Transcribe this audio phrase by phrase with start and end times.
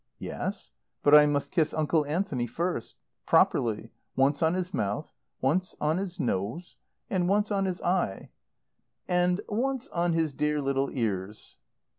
[0.17, 0.71] "Yes.
[1.03, 2.95] But I must kiss Uncle Anthony first.
[3.27, 3.91] Properly.
[4.15, 5.13] Once on his mouth.
[5.41, 6.75] Once on his nose.
[7.11, 8.29] And once on his eyes.
[9.07, 11.57] And once on his dear little ears."